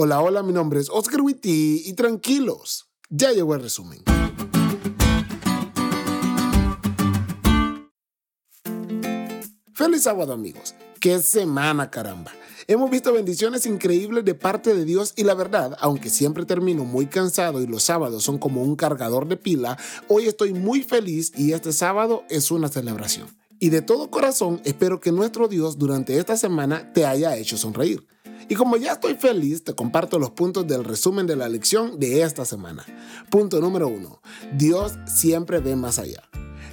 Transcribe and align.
Hola, 0.00 0.20
hola, 0.20 0.44
mi 0.44 0.52
nombre 0.52 0.78
es 0.78 0.88
Oscar 0.90 1.22
Witty 1.22 1.82
y 1.86 1.92
tranquilos, 1.94 2.88
ya 3.10 3.32
llegó 3.32 3.56
el 3.56 3.62
resumen. 3.62 3.98
Feliz 9.74 10.04
sábado 10.04 10.32
amigos, 10.32 10.76
qué 11.00 11.18
semana 11.18 11.90
caramba. 11.90 12.30
Hemos 12.68 12.92
visto 12.92 13.12
bendiciones 13.12 13.66
increíbles 13.66 14.24
de 14.24 14.36
parte 14.36 14.72
de 14.72 14.84
Dios 14.84 15.14
y 15.16 15.24
la 15.24 15.34
verdad, 15.34 15.76
aunque 15.80 16.10
siempre 16.10 16.46
termino 16.46 16.84
muy 16.84 17.06
cansado 17.06 17.60
y 17.60 17.66
los 17.66 17.82
sábados 17.82 18.22
son 18.22 18.38
como 18.38 18.62
un 18.62 18.76
cargador 18.76 19.26
de 19.26 19.36
pila, 19.36 19.78
hoy 20.06 20.26
estoy 20.26 20.54
muy 20.54 20.84
feliz 20.84 21.32
y 21.36 21.54
este 21.54 21.72
sábado 21.72 22.22
es 22.30 22.52
una 22.52 22.68
celebración. 22.68 23.26
Y 23.58 23.70
de 23.70 23.82
todo 23.82 24.12
corazón 24.12 24.60
espero 24.64 25.00
que 25.00 25.10
nuestro 25.10 25.48
Dios 25.48 25.76
durante 25.76 26.18
esta 26.18 26.36
semana 26.36 26.92
te 26.92 27.04
haya 27.04 27.36
hecho 27.36 27.56
sonreír. 27.56 28.06
Y 28.48 28.54
como 28.54 28.76
ya 28.76 28.92
estoy 28.92 29.14
feliz, 29.14 29.62
te 29.62 29.74
comparto 29.74 30.18
los 30.18 30.30
puntos 30.30 30.66
del 30.66 30.84
resumen 30.84 31.26
de 31.26 31.36
la 31.36 31.48
lección 31.48 32.00
de 32.00 32.22
esta 32.22 32.46
semana. 32.46 32.84
Punto 33.30 33.60
número 33.60 33.88
uno. 33.88 34.22
Dios 34.54 34.94
siempre 35.06 35.60
ve 35.60 35.76
más 35.76 35.98
allá. 35.98 36.22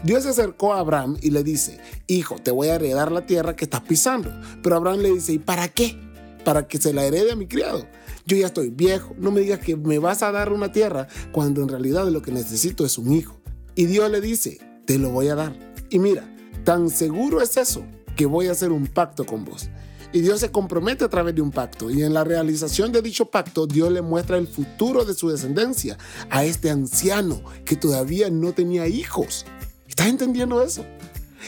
Dios 0.03 0.23
se 0.23 0.29
acercó 0.29 0.73
a 0.73 0.79
Abraham 0.79 1.17
y 1.21 1.31
le 1.31 1.43
dice, 1.43 1.79
hijo, 2.07 2.35
te 2.35 2.51
voy 2.51 2.69
a 2.69 2.75
heredar 2.75 3.11
la 3.11 3.25
tierra 3.25 3.55
que 3.55 3.65
estás 3.65 3.81
pisando. 3.81 4.31
Pero 4.63 4.77
Abraham 4.77 4.99
le 4.99 5.13
dice, 5.13 5.33
¿y 5.33 5.39
para 5.39 5.67
qué? 5.67 5.99
Para 6.45 6.67
que 6.67 6.77
se 6.77 6.93
la 6.93 7.03
herede 7.03 7.33
a 7.33 7.35
mi 7.35 7.47
criado. 7.47 7.85
Yo 8.25 8.37
ya 8.37 8.47
estoy 8.47 8.69
viejo, 8.69 9.13
no 9.17 9.31
me 9.31 9.41
digas 9.41 9.59
que 9.59 9.75
me 9.75 9.99
vas 9.99 10.23
a 10.23 10.31
dar 10.31 10.53
una 10.53 10.71
tierra 10.71 11.07
cuando 11.31 11.61
en 11.61 11.67
realidad 11.67 12.07
lo 12.07 12.21
que 12.21 12.31
necesito 12.31 12.85
es 12.85 12.97
un 12.97 13.11
hijo. 13.11 13.35
Y 13.75 13.85
Dios 13.85 14.09
le 14.09 14.21
dice, 14.21 14.59
te 14.85 14.97
lo 14.97 15.09
voy 15.09 15.27
a 15.27 15.35
dar. 15.35 15.53
Y 15.89 15.99
mira, 15.99 16.33
tan 16.63 16.89
seguro 16.89 17.41
es 17.41 17.57
eso 17.57 17.83
que 18.15 18.25
voy 18.25 18.47
a 18.47 18.53
hacer 18.53 18.71
un 18.71 18.87
pacto 18.87 19.25
con 19.25 19.43
vos. 19.43 19.69
Y 20.15 20.21
Dios 20.21 20.39
se 20.39 20.49
compromete 20.49 21.03
a 21.03 21.09
través 21.09 21.35
de 21.35 21.41
un 21.41 21.51
pacto. 21.51 21.91
Y 21.91 22.01
en 22.01 22.13
la 22.13 22.23
realización 22.23 22.93
de 22.93 23.01
dicho 23.01 23.25
pacto, 23.25 23.67
Dios 23.67 23.91
le 23.91 24.01
muestra 24.01 24.37
el 24.37 24.47
futuro 24.47 25.03
de 25.03 25.13
su 25.13 25.27
descendencia 25.27 25.97
a 26.29 26.45
este 26.45 26.69
anciano 26.69 27.41
que 27.65 27.75
todavía 27.75 28.29
no 28.29 28.53
tenía 28.53 28.87
hijos. 28.87 29.45
¿Estás 29.89 30.07
entendiendo 30.07 30.63
eso? 30.63 30.85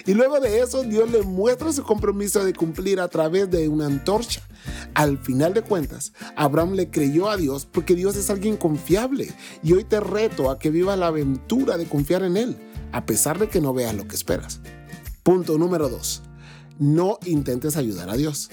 Y 0.05 0.15
luego 0.15 0.41
de 0.41 0.59
eso, 0.59 0.83
Dios 0.83 1.09
le 1.09 1.23
muestra 1.23 1.71
su 1.71 1.81
compromiso 1.83 2.43
de 2.43 2.53
cumplir 2.53 2.99
a 2.99 3.07
través 3.07 3.49
de 3.49 3.69
una 3.69 3.85
antorcha. 3.85 4.41
Al 4.93 5.17
final 5.17 5.53
de 5.53 5.61
cuentas, 5.61 6.11
Abraham 6.35 6.73
le 6.73 6.89
creyó 6.89 7.29
a 7.29 7.37
Dios 7.37 7.65
porque 7.65 7.95
Dios 7.95 8.17
es 8.17 8.29
alguien 8.29 8.57
confiable. 8.57 9.33
Y 9.63 9.71
hoy 9.71 9.85
te 9.85 10.01
reto 10.01 10.51
a 10.51 10.59
que 10.59 10.71
vivas 10.71 10.99
la 10.99 11.07
aventura 11.07 11.77
de 11.77 11.85
confiar 11.85 12.21
en 12.23 12.35
Él, 12.35 12.57
a 12.91 13.05
pesar 13.05 13.39
de 13.39 13.47
que 13.47 13.61
no 13.61 13.73
veas 13.73 13.95
lo 13.95 14.09
que 14.09 14.15
esperas. 14.15 14.59
Punto 15.23 15.57
número 15.57 15.87
2. 15.87 16.26
No 16.79 17.19
intentes 17.25 17.77
ayudar 17.77 18.09
a 18.09 18.15
Dios. 18.15 18.49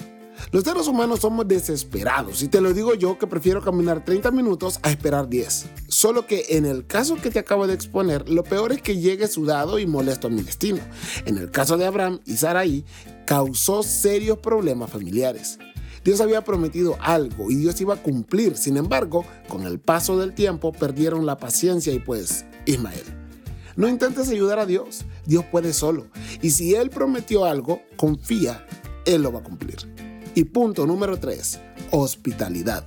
Los 0.51 0.63
seres 0.63 0.87
humanos 0.87 1.21
somos 1.21 1.47
desesperados 1.47 2.43
y 2.43 2.47
te 2.47 2.61
lo 2.61 2.73
digo 2.73 2.93
yo 2.93 3.17
que 3.17 3.27
prefiero 3.27 3.61
caminar 3.61 4.03
30 4.03 4.31
minutos 4.31 4.79
a 4.83 4.91
esperar 4.91 5.29
10. 5.29 5.65
Solo 5.87 6.27
que 6.27 6.45
en 6.49 6.65
el 6.65 6.85
caso 6.85 7.15
que 7.15 7.31
te 7.31 7.39
acabo 7.39 7.67
de 7.67 7.73
exponer, 7.73 8.27
lo 8.29 8.43
peor 8.43 8.71
es 8.71 8.81
que 8.81 8.97
llegue 8.97 9.27
sudado 9.27 9.79
y 9.79 9.85
molesto 9.85 10.27
a 10.27 10.29
mi 10.29 10.41
destino. 10.41 10.79
En 11.25 11.37
el 11.37 11.51
caso 11.51 11.77
de 11.77 11.85
Abraham 11.85 12.19
y 12.25 12.35
Sarai, 12.37 12.83
causó 13.25 13.83
serios 13.83 14.39
problemas 14.39 14.89
familiares. 14.89 15.57
Dios 16.03 16.21
había 16.21 16.43
prometido 16.43 16.97
algo 17.01 17.49
y 17.49 17.55
Dios 17.55 17.81
iba 17.81 17.95
a 17.95 18.03
cumplir. 18.03 18.57
Sin 18.57 18.77
embargo, 18.77 19.25
con 19.47 19.63
el 19.63 19.79
paso 19.79 20.19
del 20.19 20.35
tiempo 20.35 20.71
perdieron 20.71 21.25
la 21.25 21.37
paciencia 21.37 21.93
y 21.93 21.99
pues 21.99 22.45
Ismael. 22.65 23.03
No 23.75 23.89
intentes 23.89 24.29
ayudar 24.29 24.59
a 24.59 24.65
Dios. 24.65 25.05
Dios 25.25 25.45
puede 25.51 25.73
solo. 25.73 26.07
Y 26.41 26.51
si 26.51 26.75
Él 26.75 26.89
prometió 26.89 27.45
algo, 27.45 27.81
confía, 27.95 28.65
Él 29.05 29.23
lo 29.23 29.31
va 29.31 29.39
a 29.39 29.43
cumplir. 29.43 29.77
Y 30.35 30.43
punto 30.45 30.85
número 30.85 31.17
3, 31.17 31.59
hospitalidad. 31.91 32.83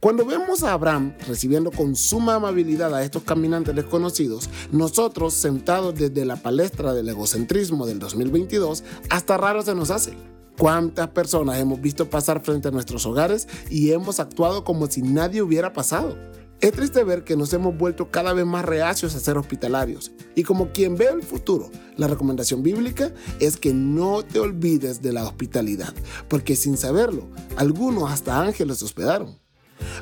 Cuando 0.00 0.24
vemos 0.24 0.62
a 0.62 0.72
Abraham 0.72 1.12
recibiendo 1.28 1.70
con 1.70 1.94
suma 1.94 2.36
amabilidad 2.36 2.94
a 2.94 3.04
estos 3.04 3.22
caminantes 3.22 3.74
desconocidos, 3.74 4.48
nosotros 4.72 5.34
sentados 5.34 5.94
desde 5.94 6.24
la 6.24 6.36
palestra 6.36 6.94
del 6.94 7.10
egocentrismo 7.10 7.86
del 7.86 7.98
2022, 7.98 8.82
hasta 9.10 9.36
raro 9.36 9.60
se 9.60 9.74
nos 9.74 9.90
hace. 9.90 10.14
¿Cuántas 10.56 11.08
personas 11.08 11.58
hemos 11.58 11.82
visto 11.82 12.08
pasar 12.08 12.42
frente 12.42 12.68
a 12.68 12.70
nuestros 12.70 13.04
hogares 13.04 13.46
y 13.68 13.92
hemos 13.92 14.20
actuado 14.20 14.64
como 14.64 14.86
si 14.86 15.02
nadie 15.02 15.42
hubiera 15.42 15.74
pasado? 15.74 16.16
Es 16.60 16.72
triste 16.72 17.02
ver 17.04 17.24
que 17.24 17.36
nos 17.36 17.54
hemos 17.54 17.74
vuelto 17.74 18.10
cada 18.10 18.34
vez 18.34 18.44
más 18.44 18.66
reacios 18.66 19.14
a 19.14 19.20
ser 19.20 19.38
hospitalarios. 19.38 20.12
Y 20.34 20.42
como 20.42 20.72
quien 20.72 20.94
ve 20.94 21.06
el 21.06 21.22
futuro, 21.22 21.70
la 21.96 22.06
recomendación 22.06 22.62
bíblica 22.62 23.12
es 23.38 23.56
que 23.56 23.72
no 23.72 24.22
te 24.22 24.40
olvides 24.40 25.00
de 25.00 25.14
la 25.14 25.24
hospitalidad, 25.24 25.94
porque 26.28 26.56
sin 26.56 26.76
saberlo, 26.76 27.28
algunos 27.56 28.10
hasta 28.10 28.38
ángeles 28.38 28.82
hospedaron. 28.82 29.38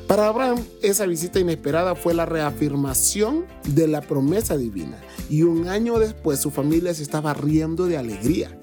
Para 0.05 0.27
Abraham, 0.27 0.59
esa 0.81 1.05
visita 1.05 1.39
inesperada 1.39 1.95
fue 1.95 2.13
la 2.13 2.25
reafirmación 2.25 3.45
de 3.65 3.87
la 3.87 4.01
promesa 4.01 4.57
divina 4.57 4.97
y 5.29 5.43
un 5.43 5.69
año 5.69 5.97
después 5.97 6.41
su 6.41 6.51
familia 6.51 6.93
se 6.93 7.03
estaba 7.03 7.33
riendo 7.33 7.85
de 7.85 7.97
alegría. 7.97 8.59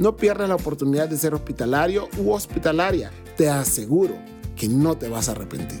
No 0.00 0.16
pierdas 0.16 0.48
la 0.48 0.56
oportunidad 0.56 1.08
de 1.08 1.16
ser 1.16 1.34
hospitalario 1.34 2.08
u 2.18 2.32
hospitalaria. 2.32 3.12
Te 3.36 3.48
aseguro 3.48 4.16
que 4.56 4.68
no 4.68 4.96
te 4.96 5.08
vas 5.08 5.28
a 5.28 5.32
arrepentir. 5.32 5.80